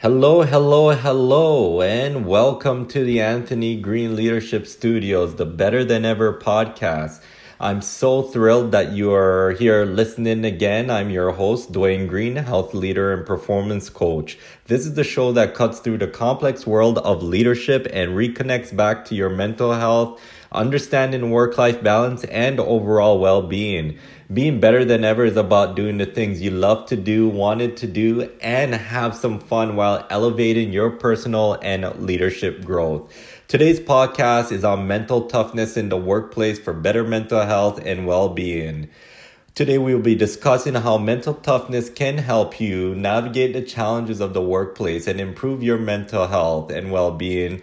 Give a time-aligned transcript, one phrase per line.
[0.00, 6.38] Hello, hello, hello, and welcome to the Anthony Green Leadership Studios, the Better Than Ever
[6.38, 7.20] podcast.
[7.60, 10.90] I'm so thrilled that you are here listening again.
[10.90, 14.38] I'm your host, Dwayne Green, health leader and performance coach.
[14.66, 19.04] This is the show that cuts through the complex world of leadership and reconnects back
[19.06, 20.20] to your mental health,
[20.52, 23.98] understanding work life balance, and overall well being.
[24.32, 27.88] Being better than ever is about doing the things you love to do, wanted to
[27.88, 33.12] do, and have some fun while elevating your personal and leadership growth.
[33.48, 38.28] Today's podcast is on mental toughness in the workplace for better mental health and well
[38.28, 38.90] being.
[39.54, 44.34] Today, we will be discussing how mental toughness can help you navigate the challenges of
[44.34, 47.62] the workplace and improve your mental health and well being.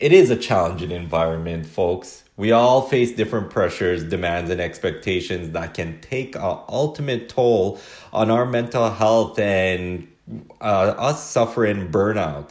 [0.00, 2.24] It is a challenging environment, folks.
[2.36, 7.78] We all face different pressures, demands, and expectations that can take an ultimate toll
[8.12, 10.08] on our mental health and
[10.60, 12.50] uh, us suffering burnout.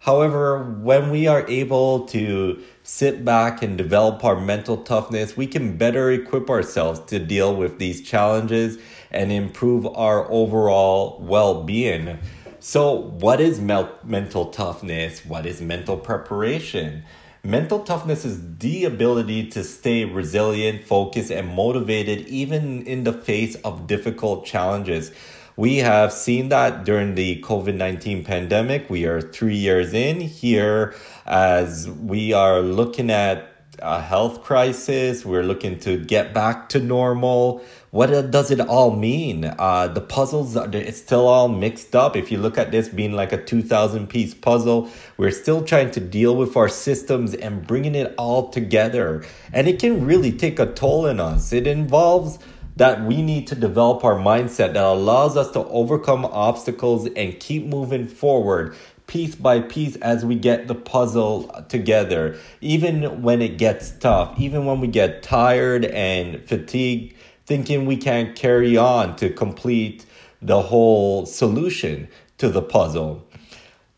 [0.00, 5.76] However, when we are able to sit back and develop our mental toughness, we can
[5.76, 8.78] better equip ourselves to deal with these challenges
[9.10, 12.18] and improve our overall well being.
[12.60, 15.24] So, what is mel- mental toughness?
[15.26, 17.04] What is mental preparation?
[17.42, 23.54] Mental toughness is the ability to stay resilient, focused, and motivated even in the face
[23.56, 25.10] of difficult challenges.
[25.56, 28.88] We have seen that during the COVID 19 pandemic.
[28.88, 30.94] We are three years in here
[31.26, 33.50] as we are looking at
[33.82, 35.24] a health crisis.
[35.24, 37.62] We're looking to get back to normal.
[37.90, 39.44] What does it all mean?
[39.44, 42.14] Uh, the puzzles, it's still all mixed up.
[42.14, 46.00] If you look at this being like a 2,000 piece puzzle, we're still trying to
[46.00, 49.24] deal with our systems and bringing it all together.
[49.52, 51.52] And it can really take a toll on us.
[51.52, 52.38] It involves
[52.76, 57.66] that we need to develop our mindset that allows us to overcome obstacles and keep
[57.66, 58.74] moving forward
[59.06, 62.38] piece by piece as we get the puzzle together.
[62.60, 67.14] Even when it gets tough, even when we get tired and fatigued,
[67.44, 70.06] thinking we can't carry on to complete
[70.40, 73.26] the whole solution to the puzzle.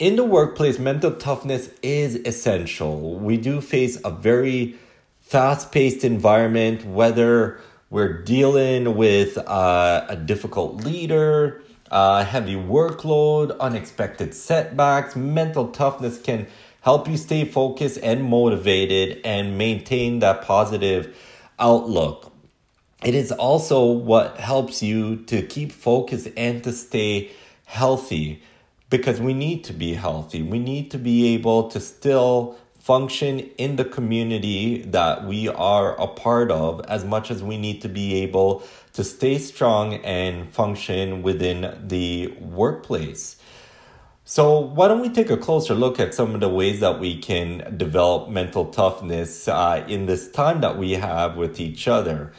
[0.00, 3.14] In the workplace, mental toughness is essential.
[3.14, 4.74] We do face a very
[5.20, 14.34] fast paced environment, whether we're dealing with uh, a difficult leader, uh, heavy workload, unexpected
[14.34, 16.48] setbacks, mental toughness can
[16.80, 21.16] help you stay focused and motivated and maintain that positive
[21.58, 22.32] outlook.
[23.04, 27.30] It is also what helps you to keep focused and to stay
[27.66, 28.42] healthy
[28.90, 30.42] because we need to be healthy.
[30.42, 36.06] We need to be able to still function in the community that we are a
[36.06, 41.20] part of as much as we need to be able to stay strong and function
[41.20, 43.42] within the workplace.
[44.24, 47.18] So, why don't we take a closer look at some of the ways that we
[47.18, 52.32] can develop mental toughness uh, in this time that we have with each other?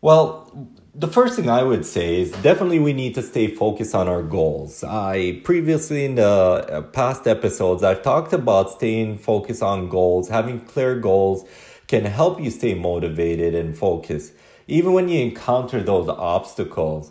[0.00, 4.08] Well, the first thing I would say is definitely we need to stay focused on
[4.08, 4.82] our goals.
[4.82, 10.60] I previously in the uh, past episodes I've talked about staying focused on goals, having
[10.60, 11.44] clear goals
[11.86, 14.32] can help you stay motivated and focused
[14.66, 17.10] even when you encounter those obstacles.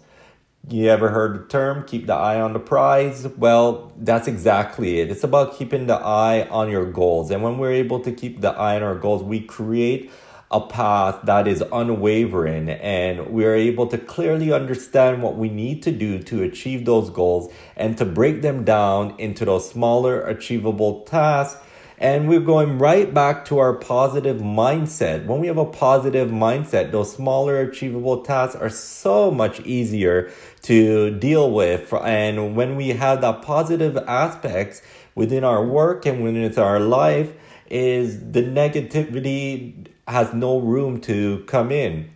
[0.68, 3.28] You ever heard the term keep the eye on the prize?
[3.28, 5.10] Well, that's exactly it.
[5.10, 7.32] It's about keeping the eye on your goals.
[7.32, 10.12] And when we're able to keep the eye on our goals, we create
[10.52, 15.84] a path that is unwavering and we are able to clearly understand what we need
[15.84, 21.02] to do to achieve those goals and to break them down into those smaller achievable
[21.02, 21.62] tasks
[22.02, 25.26] and we're going right back to our positive mindset.
[25.26, 31.12] When we have a positive mindset, those smaller achievable tasks are so much easier to
[31.20, 31.94] deal with.
[31.94, 34.82] And when we have that positive aspects
[35.14, 37.34] within our work and within our life,
[37.70, 42.10] is the negativity has no room to come in.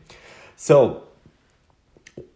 [0.56, 1.04] So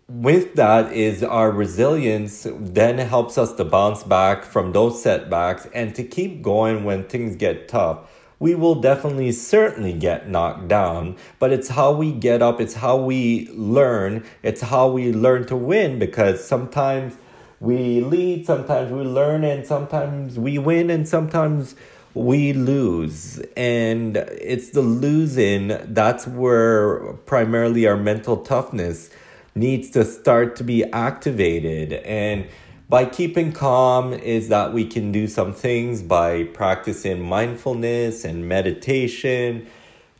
[0.08, 5.94] with that is our resilience then helps us to bounce back from those setbacks and
[5.96, 8.10] to keep going when things get tough.
[8.40, 12.96] We will definitely, certainly get knocked down, but it's how we get up, it's how
[12.98, 17.16] we learn, it's how we learn to win because sometimes
[17.60, 21.76] we lead, sometimes we learn, and sometimes we win, and sometimes
[22.14, 23.40] we lose.
[23.56, 29.10] And it's the losing that's where primarily our mental toughness
[29.56, 31.94] needs to start to be activated.
[31.94, 32.48] And
[32.90, 39.68] by keeping calm, is that we can do some things by practicing mindfulness and meditation,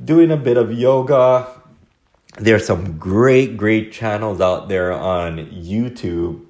[0.04, 1.48] doing a bit of yoga.
[2.38, 6.46] There's some great, great channels out there on YouTube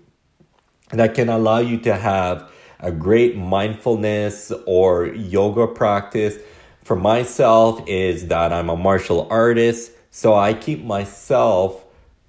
[0.89, 6.37] that can allow you to have a great mindfulness or yoga practice
[6.83, 11.83] for myself is that I'm a martial artist, so I keep myself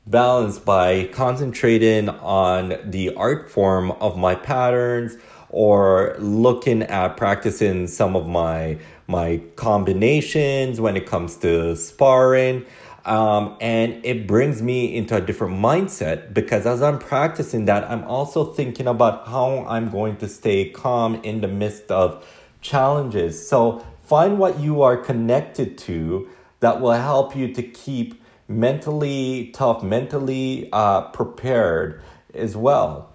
[0.07, 5.17] balanced by concentrating on the art form of my patterns
[5.51, 12.65] or looking at practicing some of my my combinations when it comes to sparring
[13.09, 18.05] um, and it brings me into a different mindset because as I'm practicing that, I'm
[18.05, 22.27] also thinking about how I'm going to stay calm in the midst of
[22.61, 23.49] challenges.
[23.49, 26.29] So find what you are connected to
[26.61, 32.03] that will help you to keep mentally tough, mentally uh, prepared
[32.35, 33.15] as well.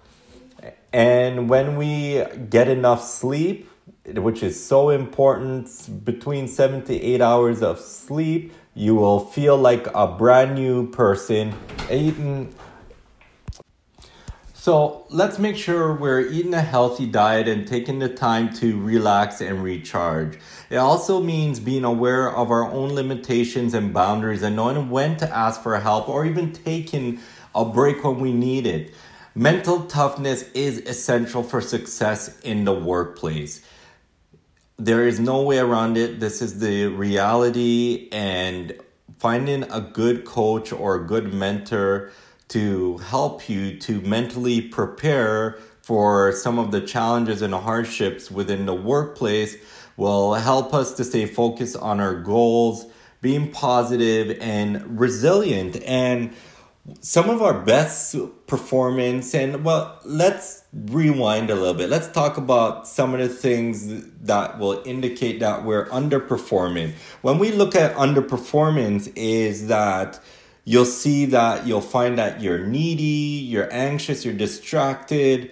[0.92, 3.70] And when we get enough sleep,
[4.06, 9.86] which is so important, between seven to eight hours of sleep, you will feel like
[9.94, 11.54] a brand new person
[11.90, 12.52] eating
[14.64, 19.42] so let's make sure we're eating a healthy diet and taking the time to relax
[19.42, 20.38] and recharge.
[20.70, 25.28] It also means being aware of our own limitations and boundaries and knowing when to
[25.28, 27.20] ask for help or even taking
[27.54, 28.94] a break when we need it.
[29.34, 33.60] Mental toughness is essential for success in the workplace
[34.78, 36.20] there is no way around it.
[36.20, 38.78] This is the reality, and
[39.18, 42.10] finding a good coach or a good mentor
[42.48, 48.74] to help you to mentally prepare for some of the challenges and hardships within the
[48.74, 49.56] workplace
[49.96, 52.86] will help us to stay focused on our goals,
[53.20, 55.76] being positive and resilient.
[55.84, 56.34] And
[57.00, 58.14] some of our best
[58.46, 61.88] performance and well let's rewind a little bit.
[61.88, 66.92] Let's talk about some of the things that will indicate that we're underperforming.
[67.22, 70.20] When we look at underperformance is that
[70.64, 75.50] you'll see that you'll find that you're needy you're anxious you're distracted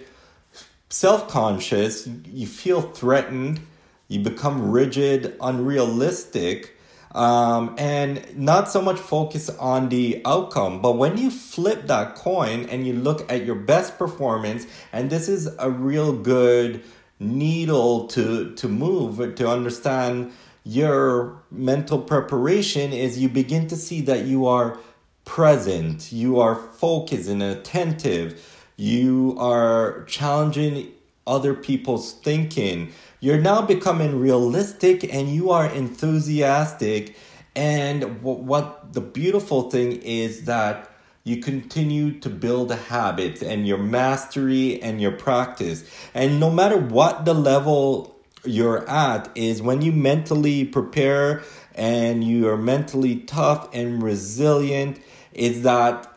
[0.89, 3.59] self-conscious you feel threatened
[4.07, 6.75] you become rigid unrealistic
[7.13, 10.81] um, and not so much focus on the outcome.
[10.81, 15.29] But when you flip that coin and you look at your best performance, and this
[15.29, 16.83] is a real good
[17.19, 20.31] needle to to move to understand
[20.63, 24.77] your mental preparation is you begin to see that you are
[25.25, 28.41] present, you are focused and attentive,
[28.75, 30.91] you are challenging
[31.25, 32.93] other people's thinking
[33.23, 37.15] you're now becoming realistic and you are enthusiastic.
[37.55, 40.91] And what the beautiful thing is that
[41.23, 45.89] you continue to build habits and your mastery and your practice.
[46.13, 51.43] And no matter what the level you're at, is when you mentally prepare
[51.75, 54.99] and you are mentally tough and resilient,
[55.31, 56.13] is that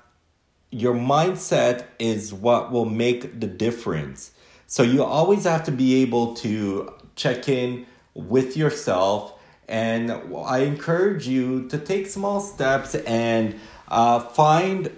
[0.72, 4.32] your mindset is what will make the difference.
[4.66, 9.32] So you always have to be able to check in with yourself.
[9.68, 13.58] And I encourage you to take small steps and
[13.88, 14.90] uh, find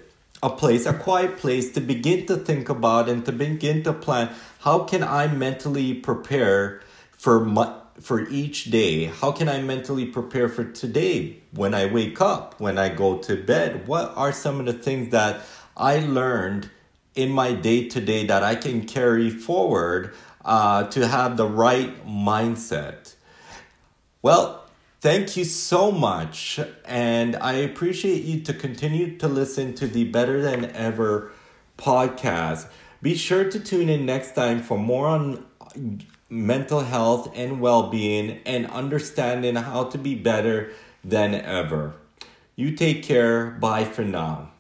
[0.43, 4.31] a place, a quiet place to begin to think about and to begin to plan.
[4.61, 6.81] How can I mentally prepare
[7.13, 9.05] for my, for each day?
[9.05, 13.37] How can I mentally prepare for today when I wake up, when I go to
[13.43, 13.87] bed?
[13.89, 15.41] What are some of the things that
[15.77, 16.71] I learned
[17.19, 22.07] in my day to day that I can carry forward uh, to have the right
[22.07, 23.17] mindset.
[24.23, 24.65] Well,
[25.01, 30.41] thank you so much, and I appreciate you to continue to listen to the Better
[30.41, 31.33] Than Ever
[31.77, 32.69] podcast.
[33.03, 35.45] Be sure to tune in next time for more on
[36.31, 40.71] mental health and well being and understanding how to be better
[41.03, 41.95] than ever.
[42.55, 43.51] You take care.
[43.51, 44.51] Bye for now.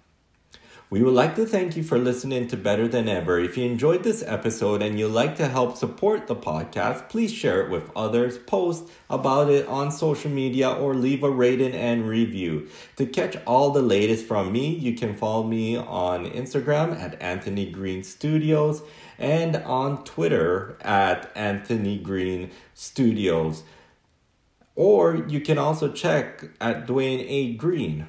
[0.91, 3.39] We would like to thank you for listening to Better Than Ever.
[3.39, 7.61] If you enjoyed this episode and you'd like to help support the podcast, please share
[7.61, 12.69] it with others, post about it on social media, or leave a rating and review.
[12.97, 17.71] To catch all the latest from me, you can follow me on Instagram at Anthony
[17.71, 18.81] Green Studios
[19.19, 23.63] and on Twitter at Anthony Green Studios.
[24.75, 27.53] Or you can also check at Dwayne A.
[27.57, 28.07] Green.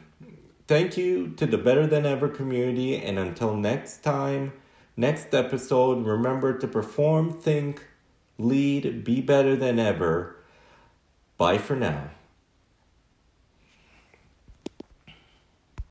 [0.69, 4.53] Thank you to the Better Than Ever community, and until next time,
[4.95, 7.87] next episode, remember to perform, think,
[8.37, 10.35] lead, be better than ever.
[11.39, 12.11] Bye for now.